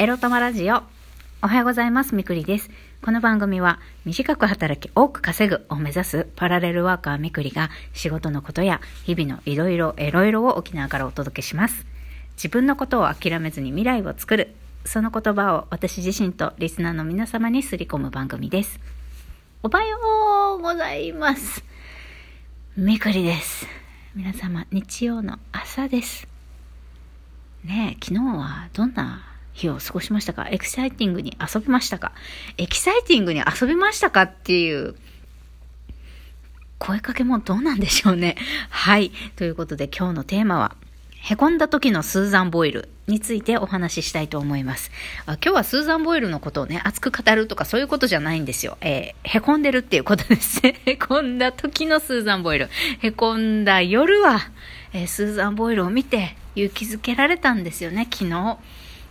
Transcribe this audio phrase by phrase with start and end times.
[0.00, 0.84] エロ玉ラジオ。
[1.42, 2.14] おはようございます。
[2.14, 2.70] みくりです。
[3.02, 11.84] この番組は短く働き多く稼ぐを目指すパラレルワーカーみくりが仕事のことや日々のいろいろエロいろを沖縄からお届けします。
[12.36, 14.54] 自分のことを諦めずに未来を作る。
[14.84, 18.78] その言葉を私自身とリスナーの皆様にすり込む番組です。
[19.64, 19.98] おはよ
[20.58, 21.64] うございます。
[22.76, 23.66] みくりです。
[24.14, 26.28] 皆様、日曜の朝です。
[27.64, 30.48] ねえ、昨日はどんな日を過ごしましたか？
[30.50, 32.12] エキサイティングに遊びましたか？
[32.56, 34.94] エキサイティングに遊びましたかっていう
[36.78, 38.36] 声かけもどうなんでしょうね。
[38.70, 39.10] はい。
[39.36, 40.76] ということで今日のテーマは、
[41.20, 44.92] へこんだ時のスーザン・ボイルについてお話ししたいと思います。
[45.26, 48.78] 今日はスーザン・ボイルのことをね、熱く語るとかそういうことじゃないんですよ。
[48.80, 50.80] えーへこんでるっていうことですね。
[50.86, 52.68] へこんだ時のスーザン・ボイル。
[53.00, 54.40] へこんだ夜は、
[54.92, 58.56] えースーザン・ボイルを見て勇気づけられたんですよね、昨日。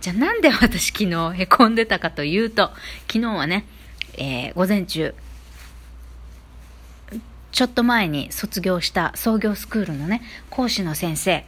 [0.00, 2.70] じゃあなんで私昨日へこんでたかというと、
[3.06, 3.66] 昨日はね、
[4.14, 5.14] えー午前中、
[7.52, 11.44] ちょっと前に卒業した創業スクールのね、講師の先生、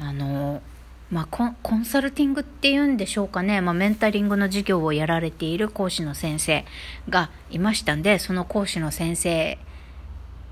[0.00, 0.60] あのー
[1.12, 6.64] まあコ、コンサルティングっていうんでしょうかね、まあ、メンタリングの授業をやられている講師の先生
[7.08, 9.58] がいましたんで、その講師の先生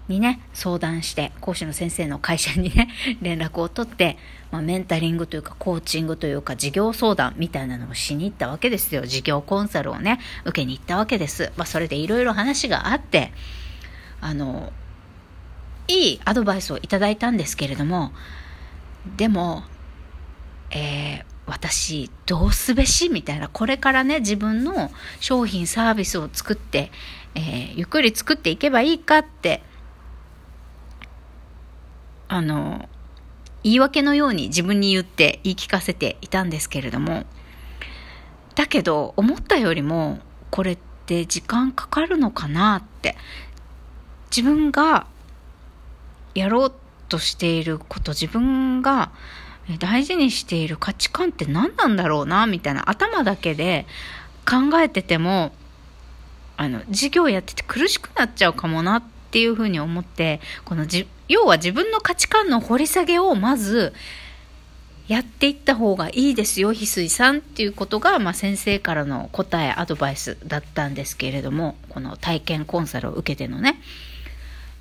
[0.08, 2.88] にね、相談して、講師の先生の会社にね、
[3.22, 4.16] 連絡を取って、
[4.50, 9.06] まあ、メンタリングというか、コーチングというか、事業相談みたいなのをしに行ったわけですよ。
[9.06, 11.52] 事業コンサルをね、受けに行ったわけです。
[11.56, 13.32] まあ、それでいろいろ話があって、
[14.20, 14.72] あの、
[15.86, 18.12] いいアドバイスをいただいたんですけれども、
[19.16, 19.64] でも、
[20.70, 26.92] えー私どうすべしみたいなこれからね自分の商品サービスを作って、
[27.34, 29.62] えーゆっくり作っていけばいいかって
[32.32, 32.88] あの
[33.64, 37.24] 言い訳のように自分に言って言い聞かせていたんですけれども
[38.54, 40.20] だけど思ったよりも
[40.52, 43.16] これって時間かかるのかなって
[44.30, 45.08] 自分が
[46.36, 46.72] やろう
[47.08, 49.10] としていること自分が
[49.80, 53.86] 大事にしている価値観って何なんだろうなみたいな頭だけで
[54.48, 55.50] 考えてても
[56.56, 63.92] あの授業やってて苦しくなっちゃうかもなってっていうふうに思ってこのじ要は自分の価値観の掘り下げをまず
[65.06, 73.80] やっていった方がいいですよ翡翠さんっていうことが、まあ、先生からの答えアドバイスだったんですけれどもこの体験コンサルを受けてのね。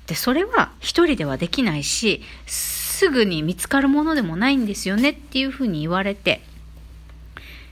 [0.08, 6.42] でそれは一人ではできないしすぐに見つかるものでもないんですよねっていうふうに言われて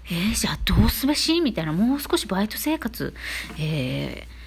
[0.05, 1.41] えー、じゃあどうすべし？
[1.41, 3.13] みたいなもう少しバイト生活、
[3.59, 4.38] えー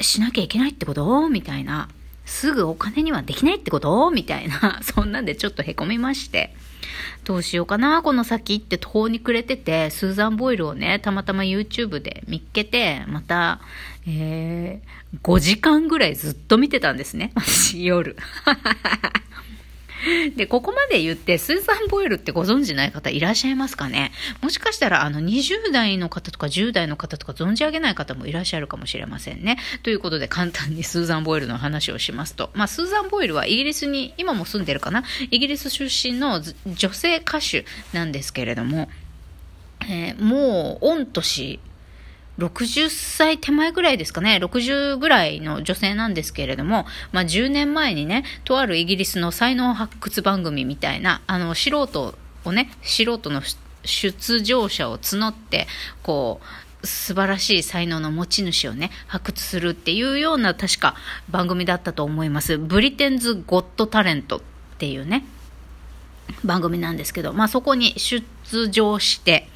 [0.00, 1.28] しなきゃいけないってこと？
[1.28, 1.88] みたいな。
[2.24, 4.10] すぐお金にはできないってこと？
[4.10, 4.80] みたいな。
[4.84, 6.54] そんなんでちょっとへこみまして。
[7.24, 8.02] どうしようかな？
[8.02, 13.60] この先って途方に暮れててスーザン・ボイルをねたまたま YouTube で見っけてまた、
[14.06, 17.32] えー、5時間ぐらいずっと見てたんですね。
[17.36, 18.16] 私夜。
[20.36, 24.12] で、ここまで言って、スーザン・ボイルってご存知ない方いらっしゃいますかね？
[24.40, 29.58] もしかしたら、あの、20代の方とか10代の方とか存じ上げない方もいらっしゃるかもしれませんね。
[29.82, 35.04] ということで、簡単にスーザン・ボイルの話をしますと、まあ、スーザン・ボイルはイギリスに、今も住んでるかな？
[35.30, 38.88] イギリス出身の女性歌手なんですけれども、
[39.82, 41.60] えーもう、御年、
[42.38, 53.42] 60歳手前ぐらいですかね、60ぐらいの女性なんですけれども、まあ、10年前にね、とあるイギリスの才能発掘番組みたいな、あの、素人をね、素人の
[53.84, 55.66] 出場者を募って、
[56.02, 60.94] こう、素晴らしい才能の持ち主をね、発掘するっていうような確か
[61.28, 62.56] 番組だったと思います。
[62.56, 64.40] ブリテンズ・ゴット・タレントっ
[64.78, 65.24] ていうね、
[66.44, 68.22] 番組なんですけど、まあ、そこに出
[68.70, 69.48] 場して、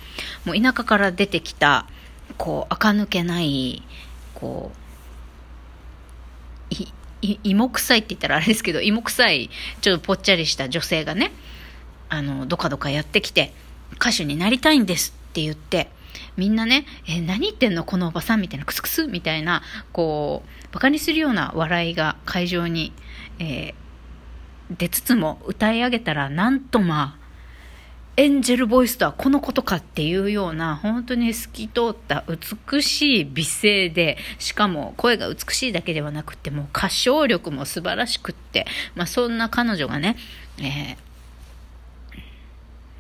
[0.45, 1.87] もう田舎から出てきた、
[2.39, 3.83] こう、垢抜けない、
[4.35, 4.73] こ
[6.71, 9.51] う、い、い、芋臭いって言ったらあれですけど、芋臭い、
[9.81, 11.33] ちょっとぽっちゃりした女性がね、
[12.09, 13.53] あの、どかどかやってきて、
[13.95, 15.89] 歌手になりたいんですって言って、
[16.37, 19.63] みんなね、え、何言ってんのこのおばさんみたいな、クスクスみたいな、
[19.93, 22.93] こう、馬鹿にするような笑いが会場に、
[23.39, 23.83] えー
[24.79, 27.22] 出つつも歌い上げたらなんとまあ
[28.17, 40.17] エンジェルボイスとはこのことかっていうような本当に透き通った美しい美声でしかも声が美しいだけではなくてもう歌唱力も素晴らしくって、まあ、そんな彼女がね、
[40.59, 41.13] えー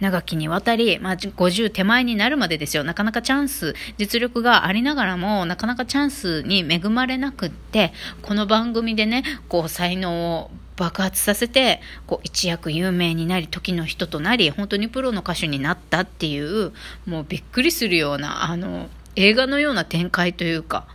[0.02, 2.82] 長きにわたり、まあ、50手前になるまでですよ。
[2.82, 16.72] なかなかチャンス、実力がありながらも、なかなかチャンスに恵まれなくって、この番組でね、こう、才能を爆発させてこう一躍有名になり時の人となり本当にプロの歌手になったっていう
[17.06, 20.86] もうびっくりするようなあの映画のような展開というか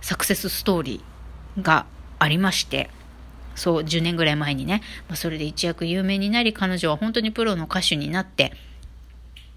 [0.00, 1.86] サクセスストーリーが
[2.18, 2.90] ありまして
[3.54, 8.52] そう10年ぐらい前にね、まあ、それで一躍有名になり彼女は本当にプロの歌手になって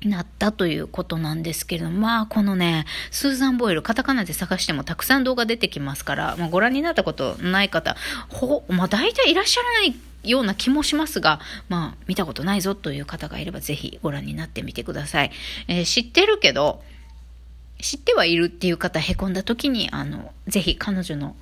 [0.06, 7.96] なったということなんですけれども、まあ、このね、スーザン・ボイル、カタカナで探してもたくさん動画出てきますから、まあ、ご覧になったことない方、
[8.30, 15.32] ほ、まあ、大体いらっしゃらないような気もしますが、まあ、見たことないぞという方がいれば、ぜひご覧になってみてください。
[15.68, 16.84] えー、知ってるけど、
[17.82, 21.36] 知ってはいるっていう方、へこんだ時に、あの、ぜひ彼女の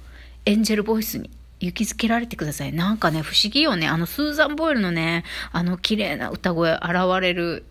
[0.46, 1.30] エンジェルボイスに
[1.60, 2.74] 勇気づけられてください。
[2.74, 3.88] なんかね、不思議よね。
[3.88, 6.92] あの、スーザン・ボイルのね、あの、綺麗な歌声現
[7.22, 7.66] れる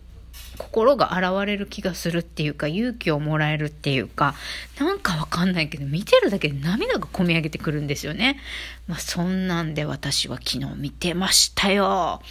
[0.57, 4.35] 心が現れる気がするっていうか勇気をもらえるっていうか
[4.79, 8.39] なんかわかんないけど見てるだけで涙がこみ上げてくるんですよね。
[8.87, 12.21] まあ、そんなんで私は昨日見てましたよ。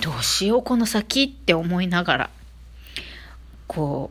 [0.00, 2.30] どうしようこの先って思いながら
[3.66, 4.10] こ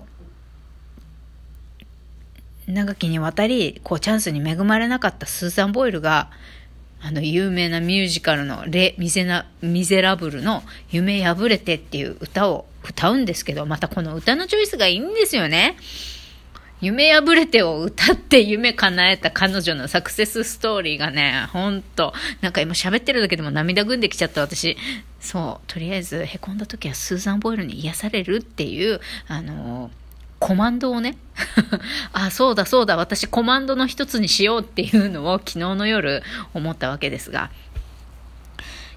[2.68, 6.32] う長きにわたりこうチャンスに恵まれなかったスーザン・ボイルが
[7.02, 15.78] あの有名なミュージカルのレ・ミゼナ・ミゼラブルの夢破れてっていう歌を歌うんですけど、またこの歌のチョイスがいいんですよね。
[16.82, 24.78] 夢破れてを歌って夢叶えた彼女のサクセスストーリーがね、ほんと、なんか今喋ってるだけでも涙ぐんできちゃった私。
[25.20, 29.90] そう、とりあえずへこんだ時はスーザン・ボイルに癒されるっていう、あの
[30.46, 31.18] コマンドをね、
[32.14, 36.22] あ、そうだそうだ、私コマンドの一つにしようっていうのを昨日の夜
[36.54, 37.50] 思ったわけですが、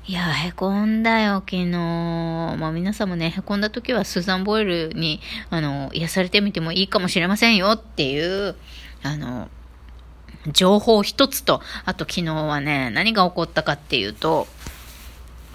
[0.06, 1.66] いや、へこんだよ、昨日。
[1.66, 8.54] まあ皆さんもね、へこんだ時はスーザン・ボイルに、あの、癒されてみてもいいかもしれませんよっていう、
[9.02, 9.48] あの、
[10.52, 14.48] 情報一つと、あと昨日はね、何が起こったかっていうと、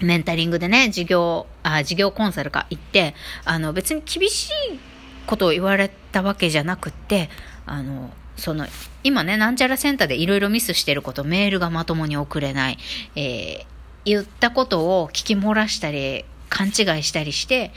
[0.00, 3.14] メンタリングでね、授業、あ、授業コンサルか行って、
[3.44, 4.93] あの、別に厳しい
[5.26, 7.30] ことを言われたわけじゃなくて、
[7.66, 8.66] あの、その、
[9.02, 12.78] 今ね、なんちゃらセンターでいろいろミスしてること、メールがまともに送れない、
[13.16, 13.74] えー
[14.04, 17.72] 言ったことを聞き漏らしたり、勘違いしたりして、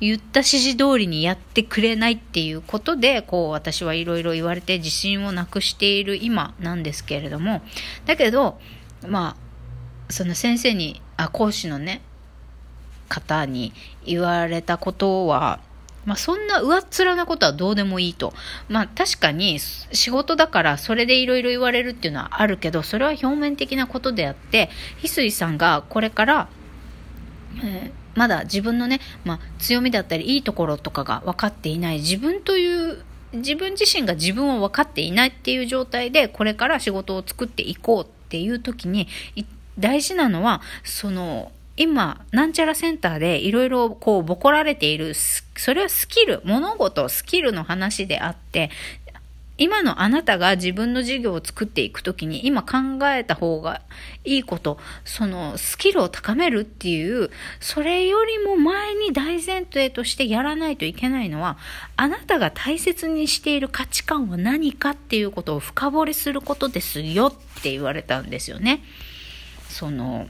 [0.00, 7.62] 言った指示通りにやってくれないっていうことで、こう私はいろいろ言われて自信をなくしている今なんですけれども、
[8.06, 8.60] だけど、
[9.06, 9.36] ま
[10.08, 12.00] あ、その先生に、あ、講師のね、
[13.08, 13.72] 方に
[14.04, 15.60] 言われたことは、
[16.04, 18.32] まあ、そんな上っ面なことはどうでもいいと。
[18.68, 24.70] まあ、確かに仕事だからそれでいろいろ言われるっていうのはあるけど、それは表面的なことであって、
[25.02, 26.48] 翡翠さんがこれから、
[27.64, 39.08] えー、まだ自分のね、まあ、強みだったりいいところとかが分かっていない自分という自分自身が自分を分かっていないっていう状態でこれから仕事を作っていこうっていう時に
[39.78, 48.70] 大事なのはその今、なんちゃらセンターでいろいろこう、ボコられている、それはスキル、物事、スキルの話であって、
[49.58, 53.82] 今のあなたが自分の事業を作っていくときに今考えた方が
[54.24, 57.30] いいこと、そのスキルを高めるっていう、
[57.60, 61.58] それよりも前に大前提としてやらないといけないのは、
[61.96, 68.82] あなたが大切にしている価値観は何かっていうことを深掘りすることですよって言われたんですよね。
[69.68, 70.28] その、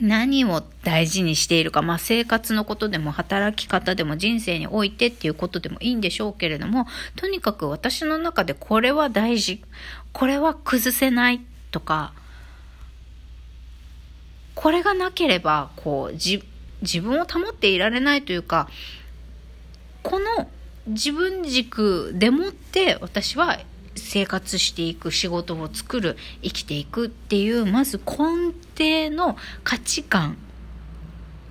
[0.00, 9.62] 何を大事にしているか、まあ、生活のことでも働き方でも人生においてっていうことでもいいんでしょうけれども、とにかく私の中でこれは大事、
[10.12, 12.12] これは崩せないとか、
[14.54, 16.42] これがなければ、こう、じ
[16.82, 18.68] 自分を保っていられないというか、
[20.02, 20.48] この
[20.86, 23.58] 自分軸でもって私は
[23.96, 30.38] 生活していく仕事を作る生きていくっていうまず根底の価値観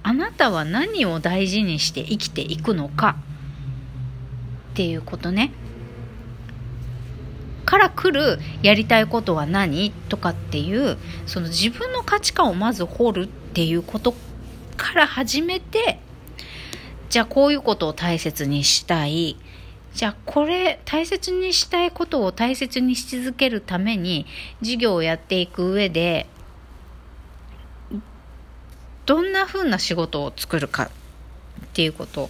[0.02, 3.18] あなたは何を大事にして生きていくのか
[4.72, 5.52] っていうことね。
[7.66, 14.16] から来るやりたいことは何とかっていうその自分の価値観をまず掘るっていうこと
[14.76, 16.00] から始めて
[17.12, 19.38] じゃあこういうことを大切にしたい。
[19.94, 24.26] じゃあこれ大切にしたいことを大切にし続けるために
[24.62, 26.28] 事業をやっていく上で
[29.10, 30.90] どんな風な仕事を作るかっ
[31.74, 32.30] ていうこと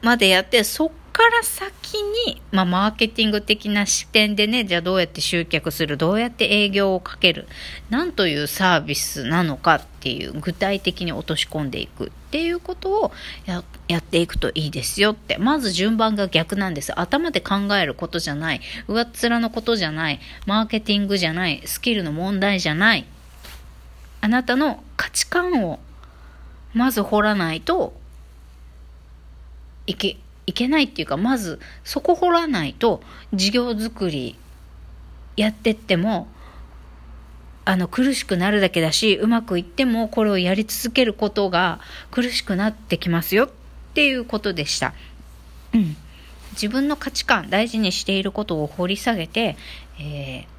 [0.00, 7.46] までやってそっから先に、まあ、マーケティング的な視点でね、じゃあどうやって集客する、どうやって営業をかける、
[7.90, 13.12] 何というサービスなのかっていう具体的に落とし込んでいくっていうことを
[13.44, 15.36] ややっていくといいですよって。
[15.36, 16.98] まず順番が逆なんです。
[16.98, 18.62] 頭で考えることじゃない。
[18.88, 20.20] 上っ面のことじゃない。
[20.46, 21.60] マーケティングじゃない。
[21.66, 23.04] スキルの問題じゃない。
[24.24, 25.80] あなたの価値観を
[26.72, 27.92] まず掘らないと
[29.86, 30.16] いけ
[30.46, 33.02] いけないっていうかまずそこ掘らないと
[33.34, 34.38] 事業作り
[35.36, 36.26] やってっても
[37.66, 43.50] あの苦しくなるだけだしうまくいってもこれをやり続けることが苦しくなってきますよっ
[43.92, 44.94] ていうことでした。
[45.74, 45.96] うん、
[46.52, 49.58] 自分の価値観大事にしていることを掘り下げて、
[50.00, 50.53] えー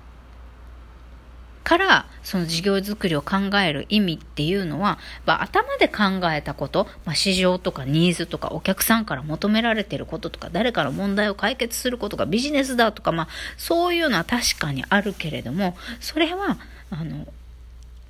[1.66, 16.60] からその事業作りを考える意味っていうのは、まあ、頭で考えたこと、まあ、市場とかニーズとかお客さんから求められてることとか誰かの問題を解決することがビジネスだとか、まあ、そういうのは確かにあるけれどもそれは
[16.92, 17.28] あの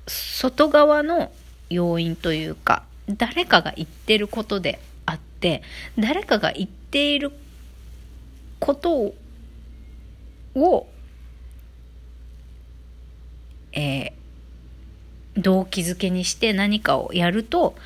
[0.06, 1.32] 外側の
[1.70, 5.62] 要因というか誰かが言ってることであって
[5.98, 7.32] 誰かが言っている
[8.60, 9.14] こと
[10.54, 10.88] を
[13.76, 17.76] えー、動機づけにして何かをやると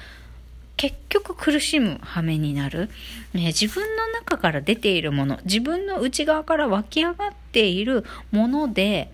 [0.76, 2.88] 結局苦しむ羽目になる、
[3.34, 9.12] ね、自分の中から出ているもの自分の内側から湧き上がっているもので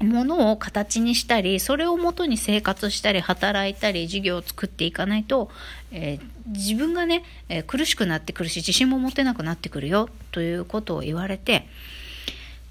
[0.00, 5.50] ものを形にしたりそれをもとに生活したり働いたり事業を作っていかないと、
[5.92, 11.68] えー、自分がね、えー、苦しくなってくるし自信も持てなくなってくるよということを言われて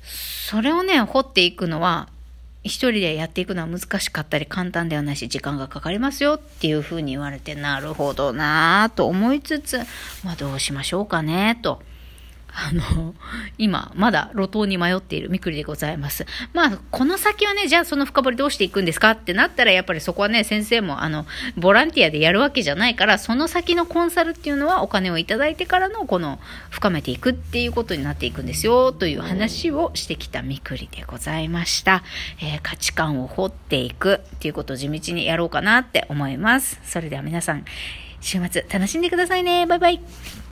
[0.03, 2.09] それをね掘っていくのは
[2.63, 9.79] 一人でやっていくのは難しかったり簡単ではないし時間がかかりますよっていうふうに言われてなるほどなぁと思いつつ
[10.23, 11.81] まあどうしましょうかねと。
[12.53, 13.15] あの、
[13.57, 16.25] 今、まだ路頭に迷っているみくりでございます。
[16.53, 21.25] まあ、この先はね、じゃあその深掘りどうしていくんですかってなったら、やっぱりそこはね、先生も、あの、
[21.57, 26.39] ボランティアでやるわけじゃないから、その先のコンサルっていうのはお金をいただいてからの、この、
[26.69, 32.03] 深めていくっていうことになっていくんですよ、という話をしてきたみくりでございました。
[32.41, 36.79] えー、価値観を掘っていくっていうことを地道にやろうかなって思います。
[36.83, 37.65] それでは皆さん、
[38.21, 39.65] 週末楽しんでくださいね。
[39.65, 39.99] バイバイ。